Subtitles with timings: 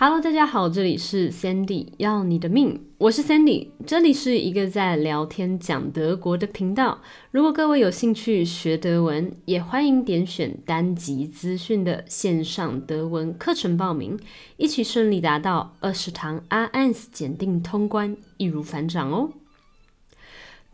[0.00, 7.02] Hello，大家好，这里是 Sandy，要你的命，我是 Sandy，这里是一个在聊天讲德国的频道。
[7.32, 14.16] 如果各位有兴趣学德文，也欢迎点选单集资讯的线上德文课程报名，
[14.56, 19.32] 一起顺利达到二十堂 RNS 检定通关，易如反掌哦。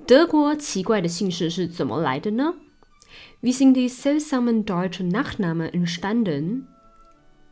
[0.07, 2.57] 德国奇怪的姓氏是怎么来的呢
[3.41, 6.65] ？Wie sind die seltsamen deutschen Nachnamen entstanden？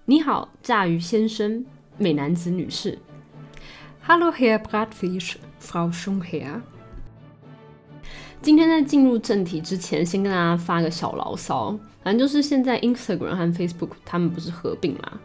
[0.04, 1.64] 你好，炸鱼先生，
[1.96, 2.98] 美男子女士。
[4.04, 6.60] Hallo Herr Bratfisch，Frau Schönherr。
[8.40, 11.78] 今天在进入正题之前，先跟大家发个小牢骚。
[12.02, 15.20] 反正就是现在 Instagram 和 Facebook 他们不是合并嘛，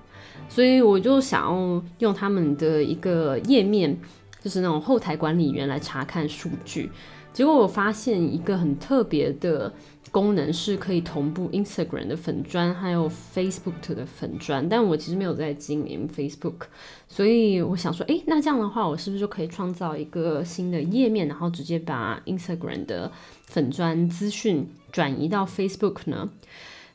[0.48, 3.98] 所以我就想要用他们的一个页面，
[4.44, 6.92] 就是那种后台管理员来查看数据。
[7.38, 9.72] 结果我发现一个很特别的。
[10.10, 16.62] 功能是可以同步 Instagram 的粉砖，还有 Facebook 的粉砖，但我其实没有在经营 Facebook，
[17.10, 23.12] 所以我想说，诶，那这样的话，我是不是就可以创造一个新的页面，然后直接把 Instagram 的
[23.44, 26.30] 粉砖资讯转移到 Facebook 呢？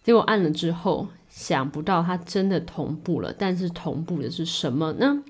[0.02, 5.22] 结果按了之后，想不到它真的同步了，但是同步的是什么呢？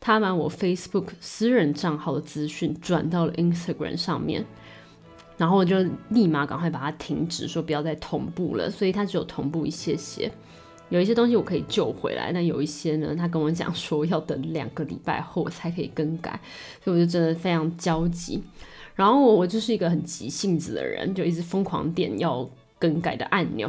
[0.00, 4.44] 他把我 Facebook 私人账号的资讯转到了 Instagram 上面。
[5.36, 5.76] 然后我就
[6.10, 8.70] 立马赶快把它停止，说不要再同步了。
[8.70, 10.30] 所以它只有同步一些些，
[10.90, 16.38] 有一些东西我可以救回来，但有一些呢，他跟我讲说要等两个礼拜后才可以更改，
[16.84, 18.40] 所以我就真的非常焦急。
[18.94, 23.68] 然后我就是一个很急性子的人，就一直疯狂点要更改的按钮，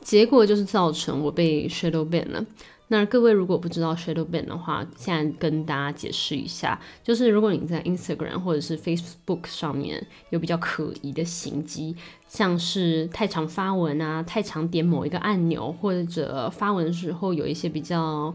[0.00, 2.46] 结果就是造成我被 shadow ban 了。
[2.92, 11.96] 那各位如果不知道 shadow ban 的话，现在跟大家解释一下，就是如果你在 Instagram 或者是 Facebook 上面有比较可疑的行迹，
[12.28, 18.34] 像是太常发文啊，太常点某一个按钮，或者发文的时候有一些比较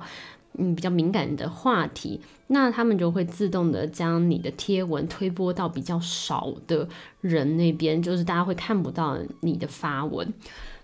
[0.54, 6.90] 嗯比较敏感的话题，那他们就会自动的将你的贴文推播到比较少的
[7.22, 10.34] 人那边，就是大家会看不到你的发文。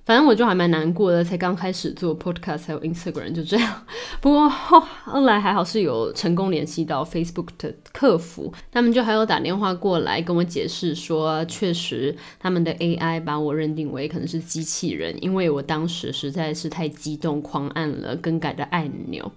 [0.06, 3.86] 反正我就还蛮难过的，才刚开始做 podcast 还有 Instagram 就这样。
[4.20, 19.32] 不过后后来还好是有成功联系到 Facebook 的客服，他们就还有打电话过来跟我解释说，确实他们的 AI 把我认定为可能是机器人，因为我当时实在是太激动，狂按了更改的按钮。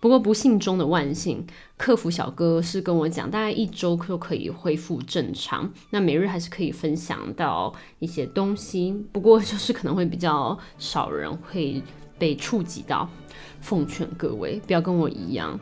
[0.00, 1.44] 不过不幸中的万幸，
[1.76, 5.72] 客服小哥是跟我讲，大概一周就可以恢复正常。
[5.90, 11.82] 那每日还是可以分享到一些东西，不过就是可能会比较少人会
[12.16, 13.08] 被触及到。
[13.60, 15.58] 奉劝各位不要跟我一样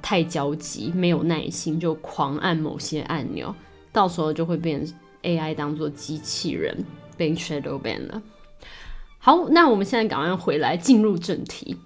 [0.00, 3.54] 太焦急、没有耐心就狂按某些按钮，
[3.92, 4.82] 到时候就会被
[5.22, 6.82] AI 当做机器人
[7.14, 8.22] 被 shadow ban 了。
[9.18, 11.76] 好，那我们现在赶快回来进入正题。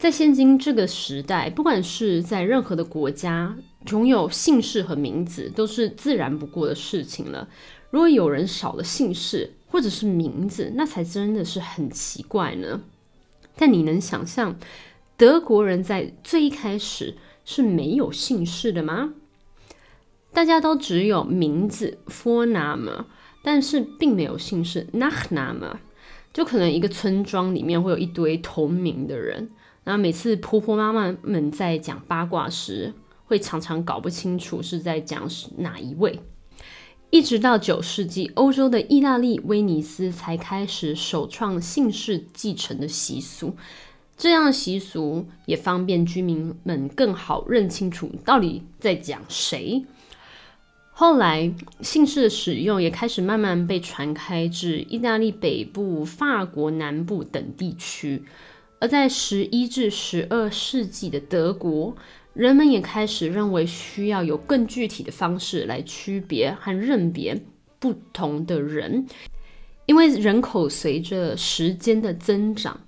[0.00, 3.54] 在现今这个时代，不管是在任何的国家，
[3.90, 7.46] 拥有姓氏和名字都是自然不过的事情了。
[7.90, 12.80] 如果有人少了姓氏或者是名字，那才真的是很奇怪呢。
[13.56, 14.58] 但你能想象
[15.18, 19.12] 德国人在最一开始是没有姓氏的吗？
[20.32, 23.04] 大家都只有名字 （Vorname），
[23.44, 25.74] 但是并没有姓氏 （Nachname）。
[26.32, 29.50] 就可能一个村庄里面会有一堆同名的人。
[29.84, 32.92] 那每次婆婆妈妈们在讲八卦时，
[33.24, 36.20] 会常常搞不清楚是在讲哪一位。
[37.10, 43.56] 一直到九世纪，欧洲的意大利威尼斯才开始首创姓氏继承的习俗。
[44.16, 49.84] 这样的习俗也方便居民们更好认清楚到底在讲谁。
[50.92, 58.22] 后来，姓氏的使用也开始慢慢被传开至意大利北部、法国南部等地区。
[58.80, 61.94] 而在十一至十二世纪的德国，
[62.32, 67.40] 人们也开始认为需要有更具体的方式来区别和认别
[67.78, 69.06] 不同的人，
[69.84, 72.80] 因为人口随着时间的增长，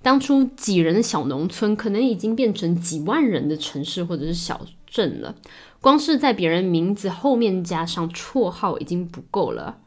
[0.00, 5.34] 当初几人的小农村可能已经变成几万人的城市或者是小镇了。
[5.80, 9.78] 光是在别人名字后面加上绰号已经不够了。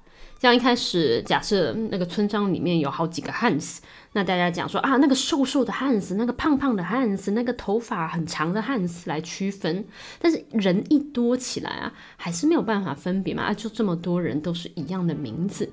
[0.44, 3.82] 像一开始假设那个村庄里面有好几个汉斯。
[4.12, 9.86] 那大家讲说啊，那个瘦瘦的汉斯，那个胖胖的汉斯，那个头发很长的汉斯来区分，
[10.20, 15.70] 但是人一多起来啊，还是没有办法分别嘛，啊，就这么多人都是一样的名字。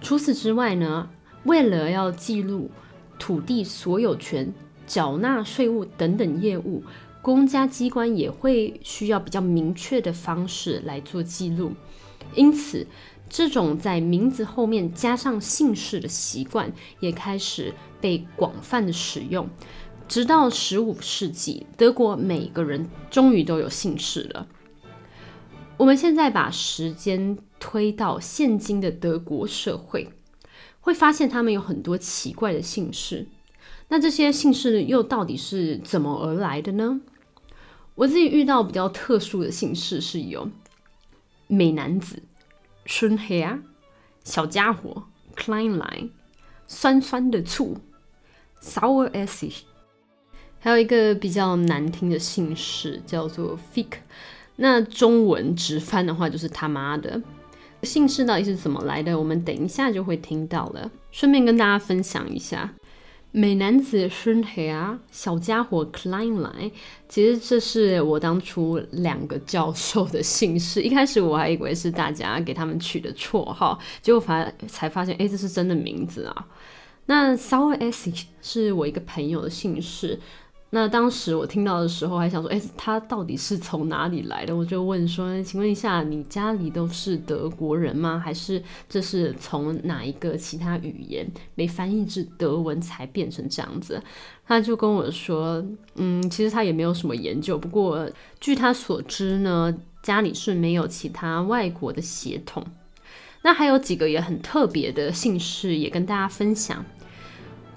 [0.00, 1.10] 除此之外呢，
[1.44, 2.70] 为了要记录
[3.18, 4.50] 土地所有权、
[4.86, 6.82] 缴纳税务等等业务，
[7.20, 11.72] 公家机关也会需要比较明确的方式来做记录，
[12.34, 12.86] 因此。
[13.32, 16.70] 这种在名字后面加上姓氏的习惯
[17.00, 19.48] 也开始被广泛的使用。
[20.06, 24.46] 直到十五世纪，德国每个人终于都有姓氏了。
[25.78, 30.10] 我们现在把时间推到现今的德国社会，
[30.82, 33.26] 会发现他们有很多奇怪的姓氏。
[33.88, 37.00] 那这些姓氏又到底是怎么而来的呢？
[37.94, 40.50] 我自己遇到比较特殊的姓氏是有
[41.46, 42.22] 美男子
[42.94, 43.42] 春黑、
[44.22, 45.04] 小家伙
[45.34, 46.10] ，Klein Line，、
[46.66, 47.78] 酸酸的醋
[48.60, 49.60] （Sour Essig），
[50.60, 53.92] 还有一个比较难听的姓氏叫做 Fick。
[54.56, 57.22] 那中文直翻的话就是他妈的。
[57.82, 59.18] 姓氏到底是怎么来的？
[59.18, 60.90] 我们等一下就会听到了。
[61.10, 62.74] 顺便跟大家分享一下，
[63.32, 66.70] 美男子 Shunhei，小家伙 Kleinlein。
[67.08, 70.82] 其实这是我当初两个教授的姓氏。
[70.82, 76.46] 一开始我还以为是大家给他们取的绰号，结果发才发现，哎，这是真的名字啊。
[77.06, 80.20] 那 Sourasi 是我一个朋友的姓氏。
[80.74, 84.56] 那当时我听到的时候，还想说，哎，他到底是从哪里来的？
[84.56, 88.18] 我就问说，请问一下，你家里都是德国人吗？
[88.18, 94.02] 还是这是从哪一个其他语言没翻译至德文才变成这样子？
[94.46, 95.62] 他就跟我说，
[95.96, 98.10] 嗯，其实他也没有什么研究，不过
[98.40, 102.64] 据他所知呢，家里是没有其他外国的血统。
[103.42, 106.82] 那还有几个也很特别的姓氏，也跟大家分享。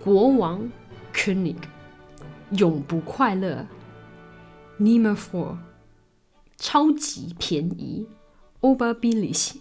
[0.01, 0.71] 国王
[1.13, 1.57] König。
[2.51, 3.65] 永不快乐
[4.79, 5.57] ，Nimmer for，
[6.57, 8.07] 超级便宜
[8.61, 9.55] ，Oberbillig，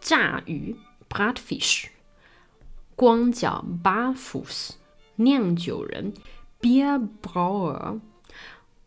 [0.00, 0.76] 炸鱼
[1.10, 1.86] ，Bratfisch，
[2.94, 4.74] 光脚 b a r f u s
[5.16, 6.14] 酿酒人
[6.60, 7.98] Beer Brauer，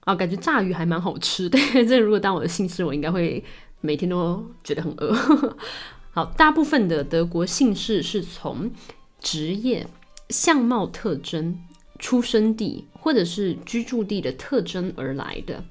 [0.05, 1.59] 啊，感觉炸鱼还蛮好吃的。
[1.85, 3.43] 这如果当我的姓氏，我应该会
[3.81, 5.57] 每天都觉得很饿。
[6.11, 8.71] 好，大部分的德国姓氏是从
[9.19, 9.85] 职业、
[10.29, 11.59] 相貌特征。
[11.99, 15.63] 出生地或者是居住地的特征而来的。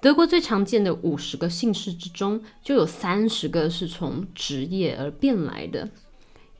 [0.00, 5.90] 德国最常见的五十个姓氏之中，就有三十个是从职业而变来的。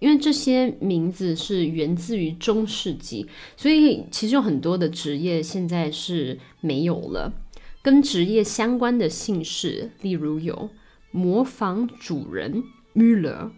[0.01, 7.33] 因为这些名字是源自于中世纪，所以其实有很多的职业现在是没有了。
[7.81, 10.71] 跟职业相关的姓氏，例如有
[11.13, 12.65] 模仿主人
[12.97, 13.53] Müller、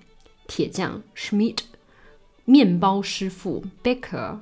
[0.46, 1.60] 铁匠 Schmidt、
[2.44, 4.40] 面包师傅 Baker。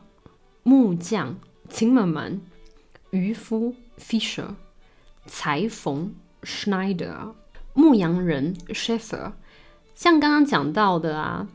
[0.64, 1.38] 木匠
[1.70, 2.40] Zimmermann、
[3.10, 4.54] 渔夫 fisher，、
[5.26, 7.34] 裁缝 Schneider、
[7.74, 9.32] 牧羊人 Schäfer，
[9.94, 11.48] 像刚刚讲到的啊，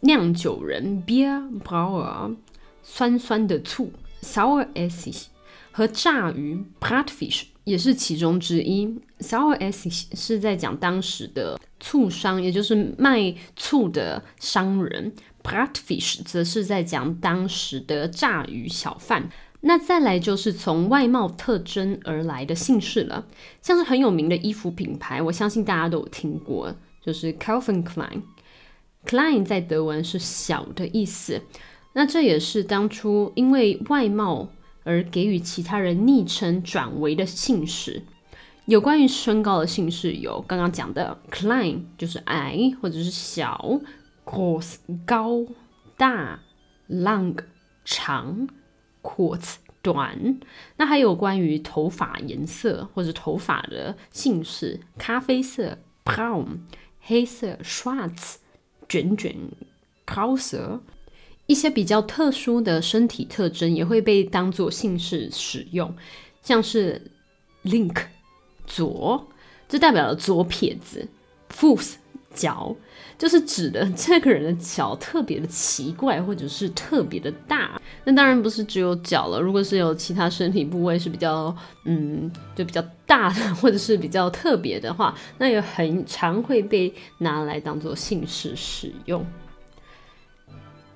[0.00, 2.36] 酿酒人 （beer brauer）、
[2.82, 5.26] 酸酸的醋 Sour Essig
[5.70, 8.86] 和炸鱼 （bratfish） 也是其中之一。
[9.20, 15.12] Sour Essig 是在讲当时的醋商，也就是卖醋的商人。
[15.42, 19.30] Bratfish 则是在讲当时的炸鱼小贩。
[19.64, 23.26] 那再来就是从外貌特征而来的姓氏了，
[23.60, 28.22] 像是很有名的衣服品牌，我相信大家都有听过，就是 Calvin Klein。
[29.06, 31.42] Klein 在德文是小的意思，
[31.92, 34.48] 那这也是当初因为外貌
[34.82, 38.02] 而给予其他人昵称转为的姓氏。
[38.66, 43.80] 有关于身高的姓氏有刚刚讲的 Klein，就是矮或者是小。
[44.24, 45.46] Groß 高
[45.96, 46.40] 大
[46.88, 47.36] ，long
[47.84, 48.48] 长
[49.02, 50.38] ，kurz 短。
[50.76, 56.58] 那还有关于头发颜色或者头发的姓氏，咖啡色 brown，
[57.00, 58.36] 黑色 schwarz，
[58.88, 59.34] 卷卷
[60.06, 60.80] krause。
[61.46, 65.94] 一些比较特殊的身体特征也会被当做姓氏使用，
[66.40, 67.10] 像是
[67.64, 68.04] link
[68.64, 69.26] 左，
[69.68, 71.08] 这代表了左撇子
[71.50, 71.96] ，foos
[72.34, 72.74] 脚。
[73.18, 77.80] 就是指的这个人的脚特别的奇怪，或者是特别的大。
[78.02, 89.24] 那当然不是只有脚了，如果是有其他身体部位是比较，嗯，就比较大的，或者是比较特别的话，那也很常会被拿来当做姓氏使用。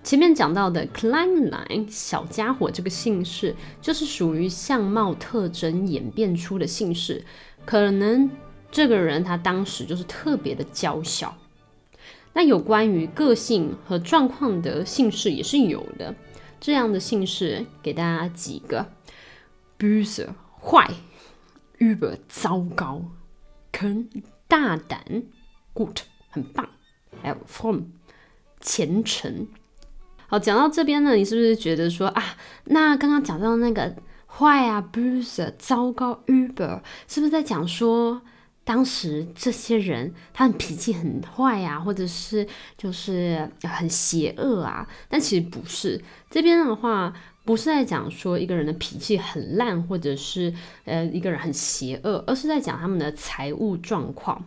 [0.02, 7.24] 前面讲到的 Kleinlein 小家伙这个姓氏，就是属于相貌特征演变出的姓氏，
[7.64, 8.28] 可能
[8.76, 11.34] 这个人他当时就是特别的娇小。
[12.34, 16.14] 那有关于个性和状况的姓氏也是有的，
[16.60, 18.86] 这样的姓氏给大家几个
[19.78, 20.28] ：böse
[20.60, 20.90] 坏
[21.78, 23.02] ，über 糟糕
[23.72, 24.08] ，ken
[24.46, 25.22] 大胆
[25.72, 26.68] ，gut 很棒，
[27.22, 27.84] 还有 from
[28.60, 29.48] 虔诚。
[30.26, 32.22] 好，讲到这边呢，你是不是觉得说啊，
[32.64, 38.20] 那刚刚讲到那个坏啊，böse 糟糕，über 是不是在讲说？
[38.66, 42.44] 当时这些人，他们脾气很坏呀，或者是
[42.76, 44.84] 就是很邪恶啊。
[45.08, 46.02] 但其实不是。
[46.28, 50.52] 这边的话不是在讲说一个人的脾气很烂，或者是
[50.84, 54.44] 呃一个人很邪恶，而是在讲他们的财务状况。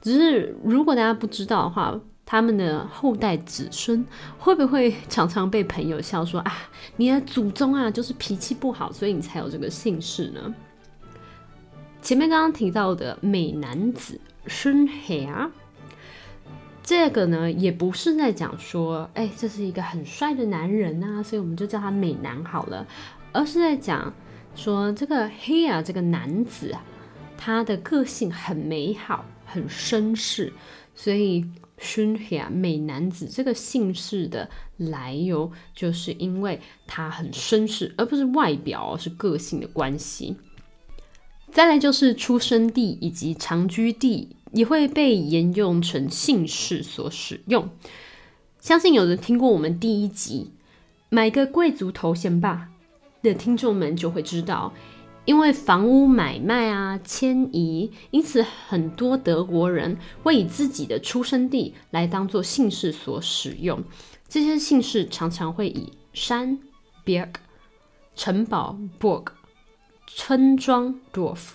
[0.00, 4.06] 只是如果大家不知道的话，他们的后代子孙
[4.38, 6.54] 会不会 常常被朋友笑说啊，
[6.96, 10.54] 你的祖宗啊就是脾气不好，所以你才有这个姓氏呢？
[12.02, 15.50] 前面刚刚提到的美男子 s h u n h a i r，
[16.82, 22.86] 这个呢也不是在讲说，哎，这是一个很帅的男人啊，所以我们就叫他美男好了，
[23.32, 24.12] 而是在讲
[24.54, 26.82] 说这个黑啊这个男子啊，
[27.36, 29.24] 他的个性很美好。
[29.50, 30.52] 很绅士，
[30.94, 31.42] 所以
[31.78, 40.36] s h u n h a i r 美男子这个姓氏的来由，就是因为他很绅士，而不是外表是个性的关系。
[41.50, 47.68] 再来就是出生地以及长居地也会被沿用成姓氏所使用。
[48.60, 50.52] 相信有人听过我们第一集
[51.08, 52.68] 买个贵族头衔吧
[53.22, 54.72] 的听众们就会知道。
[55.24, 63.84] 因为房屋买卖啊、迁移，因此很多德国人会以自己的出生地来当做姓氏所使用。
[64.26, 66.58] 这些姓氏常常会以山
[67.04, 67.34] （Berg）、
[68.16, 69.26] 城堡 borg、
[70.08, 71.50] 村庄 （Dorf）、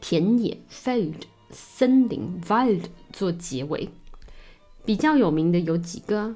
[0.00, 3.90] 田野 （Feld）、森林 （Wald） 做结尾。
[4.84, 6.34] 比较有名的有几个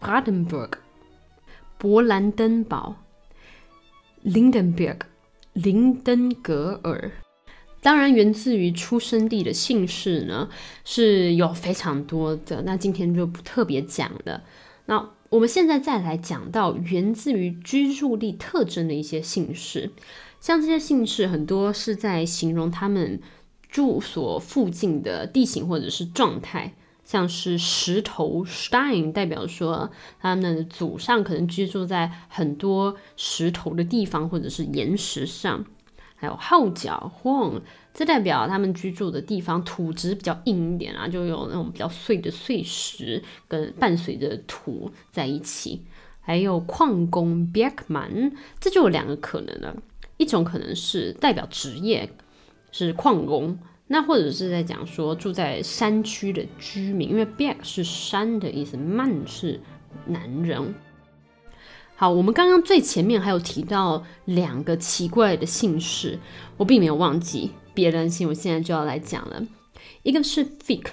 [0.00, 0.72] ：Brandenburg、
[1.80, 2.96] 勃兰登堡、
[4.24, 4.98] Lindenberg。
[5.54, 7.12] 林登格尔，
[7.80, 10.50] 当然源自于出生地的姓氏呢，
[10.84, 12.60] 是有非常多的。
[12.66, 14.44] 那今天就不特别讲了。
[14.84, 19.90] 那我们现在再来讲到源自于居住地特征的一些姓氏，
[20.40, 23.20] 像这些姓氏很多是在形容他们
[23.68, 26.74] 住所附近的地形或者是状态。
[27.04, 29.88] 像是石头 （stein） 代表说
[30.18, 35.64] 他们的祖上可能居住在很多石头的地方或者是岩石上，
[36.16, 37.60] 还有号角 （horn），
[37.94, 45.84] 这代表他们居住的地方土质比较硬一点啊，就有那种比较碎的碎石跟伴随着土在一起。
[46.20, 49.76] 还有矿工 （bergman），这就有两个可能了，
[50.16, 52.10] 一种可能是代表职业
[52.72, 53.58] 是矿工。
[53.88, 59.60] 那或者是在讲说住在山区的居民，因为 Berg 是山的意思，Man 是
[60.06, 60.74] 男人。
[61.94, 66.18] 好，我们刚刚最前面还有提到两个奇怪的姓氏，
[66.56, 69.40] 我并没有忘记，别担心，我现在就要来讲了。
[70.02, 70.86] 一个是 Fick，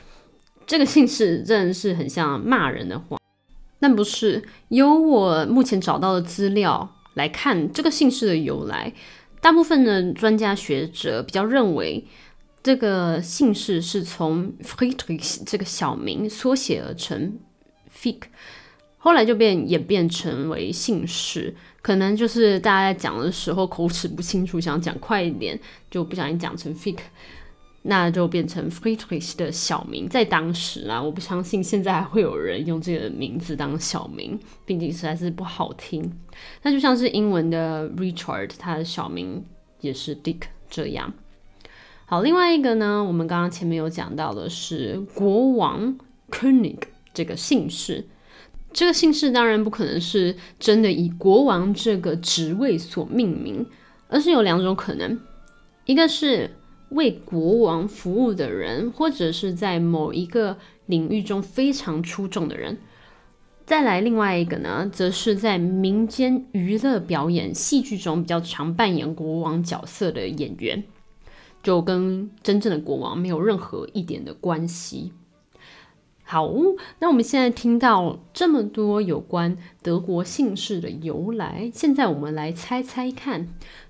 [0.68, 3.18] 这个姓氏真的是很像骂人的话，
[3.80, 4.44] 但不是。
[4.70, 8.94] 由我目前找到的资料来看，这个姓氏的由来，
[9.42, 12.06] 大部分的专家学者比较认为。
[12.66, 17.38] 这个姓氏是从 Friedrich 这个小名缩写而成
[17.94, 18.22] ，Fick，
[18.98, 25.60] 后来就变演变成为姓氏，可能就是大家在讲的时候口齿不清楚，想讲快一点，
[25.92, 27.00] 就不小心讲成 Fick，
[27.84, 30.10] 那就变成 Friedrich 的小名。
[30.10, 36.12] 在当时啊，我不相信现在还会有人用这个名字当小名，毕竟实在是不好听。
[36.62, 39.44] 那就像是英文的 Richard，他的小名
[39.82, 41.14] 也是 Dick 这样。
[42.06, 45.98] 好，另外一个呢，我们刚刚前面有讲到的是国王
[46.30, 46.80] König
[47.14, 48.06] 这个姓氏，
[48.72, 53.66] 这个姓氏当然不可能是真的以国王这个职位所命名，
[54.10, 55.20] 而是有两种可能，
[55.86, 56.50] 一个是
[56.94, 62.78] 为国王服务的人，或者是在某一个领域中非常出众的人，
[63.66, 70.84] 再来另外一个呢，则是在民间娱乐表演戏剧中比较常扮演国王角色的演员。
[71.64, 75.14] 就跟真正的国王没有任何一点的关系。
[76.26, 76.52] 好，
[77.00, 83.48] 那我们现在听到这么多有关德国姓氏的由来，现在我们来猜猜看，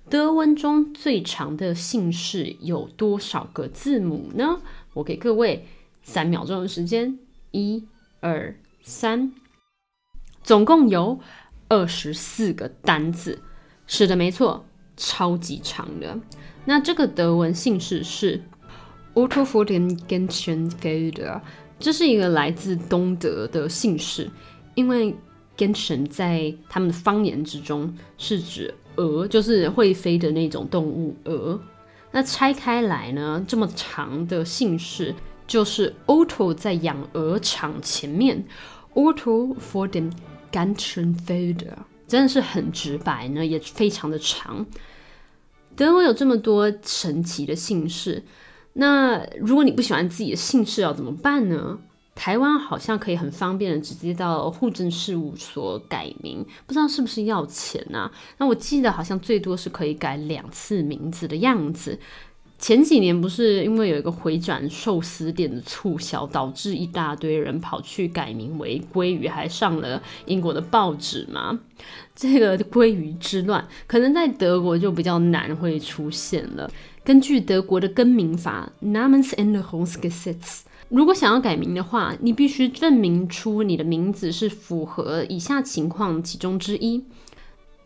[0.09, 4.61] 德文中最长的姓氏有多少个字母呢？
[4.93, 5.67] 我给各位
[6.03, 7.17] 三秒钟的时间，
[7.51, 7.87] 一、
[8.19, 9.33] 二、三，
[10.43, 11.19] 总共有
[11.69, 13.39] 二十四个单字。
[13.87, 16.19] 是的，没错，超级长的。
[16.65, 18.43] 那这个德文姓氏是
[19.13, 21.41] Otto von den Genschenfelder，
[21.79, 24.29] 这是一个来自东德的姓氏，
[24.75, 25.15] 因为
[25.57, 31.59] Genschen 在他们的方言之中是指鹅，就是会飞的那种动物鹅。
[32.11, 35.13] 那拆开来呢，这么长的姓氏
[35.47, 38.45] 就是 Otto 在养鹅场前面
[38.93, 40.11] Otto von den
[40.51, 41.73] Genschenfelder，
[42.07, 44.65] 真的是很直白呢，也非常的长。
[45.75, 48.23] 德国有这么多神奇的姓氏，
[48.73, 51.79] 那如果你不喜欢自己的姓氏要怎么办呢？
[52.15, 58.11] 台湾好像可以很方便的直接到户政事务所改名，不知道是不是要钱啊？
[58.37, 61.99] 那我记得好像最多是可以改两次名字的样子。
[62.59, 71.59] 前几年不是因为有一个回转寿司店的促销，导致一大堆人跑去改名为鲑鱼，还上了英国的报纸吗？
[72.15, 76.71] 这个鲑鱼之乱，可能在德国就比较难会出现了。
[77.03, 80.61] 根据德国的更名法 （Namensänderungsgesetz），
[80.93, 87.03] 如果想要改名的话，你必须证明出你的名字是符合以下情况其中之一：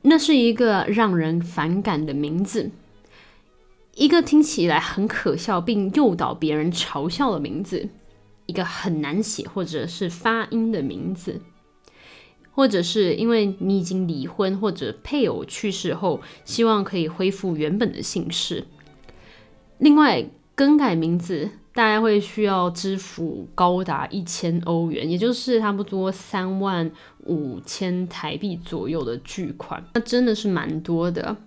[0.02, 2.70] 那是一个让人反感的名字。
[3.96, 7.88] 一个听起来很可笑并诱导别人嘲笑的名字，
[8.46, 11.40] 一个很难写或者是发音的名字，
[12.52, 18.66] 或者是因为你已经离婚或者配偶去世后，希望可以恢复原本的姓氏。
[19.78, 26.92] 另外，更改名字大概会需要支付高达一千欧元，也就是差不多三万
[27.26, 31.38] 五千台币左右的巨款，那真的是蛮多的。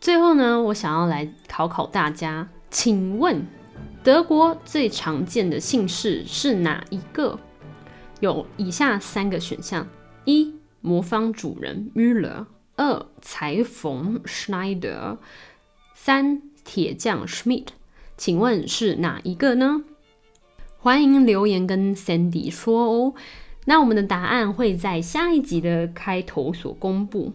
[0.00, 3.44] 最后呢，我想要来考考大家，请问
[4.02, 7.38] 德国最常见的姓氏是哪一个？
[8.20, 9.86] 有以下三个选项：
[10.24, 15.18] 一、魔方主人 Müller；二、裁缝 Schneider；
[15.94, 17.66] 三、铁匠 Schmidt。
[18.18, 19.84] 请问是哪一个呢？
[20.76, 23.14] 欢迎留言跟 Sandy 说哦。
[23.66, 27.32] 那我们的答案会在下一集的开头所公布。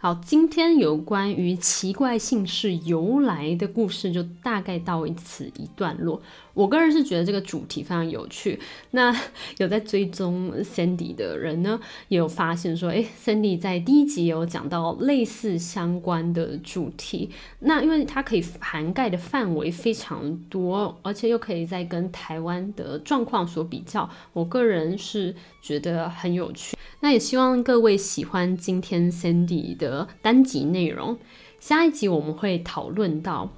[0.00, 6.22] 好，今天有关于奇怪姓氏由来的故事就大概到此一段落。
[6.54, 8.60] 我个人是觉得这个主题非常有趣。
[8.92, 9.12] 那
[9.58, 17.30] 有在追踪 Sandy 的人呢，也有发现说，诶 c i n d y 在第一集有讲到类似相关的主题。
[17.58, 26.77] 那因为它可以涵盖的范围非常多，而且又可以在跟台湾的状况所比较，我个人是觉得很有趣。
[27.00, 31.18] 那也希望各位喜欢今天 Sandy 的单集内容。
[31.60, 33.50] 下一集我们会讨论到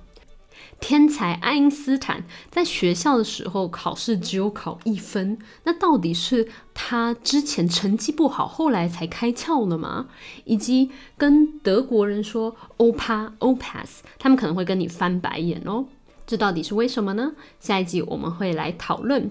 [0.79, 10.09] 天才爱因斯坦在学校的时候考试只有考一分，那到底是他之前成绩不好，后来才开窍了吗？
[10.45, 15.87] 以及跟德国人说 Opa Opas，他们可能会跟你翻白眼哦。
[16.27, 17.33] 这到底是为什么呢？
[17.59, 19.31] 下一集我们会来讨论。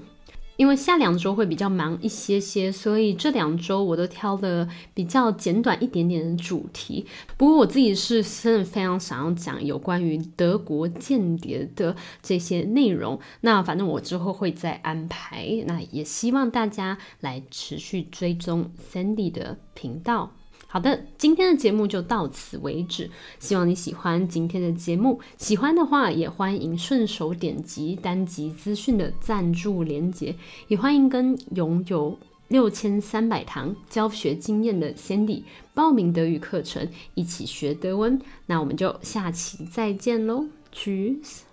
[0.60, 7.06] 因为下两周会比较忙一些些，所以这两周我都挑了比较简短一点点的主题。
[7.38, 13.18] 不过我自己是真的非常想要讲有关于德国间谍的这些内容。
[13.40, 15.64] 那反正我之后会再安排。
[15.66, 20.34] 那也希望大家来持续追踪 Sandy 的频道。
[20.72, 23.10] 好的，今天的节目就到此为止。
[23.40, 30.36] 希望你喜欢今天的节目，喜欢的话也欢迎顺手点击单集资讯的赞助连接，
[30.68, 32.16] 也欢迎跟拥有
[32.50, 35.42] 六千三百堂教学经验的 Sandy
[35.74, 38.22] 报名德语课程，一起学德文。
[38.46, 41.49] 那我们就下期再见喽，Cheers。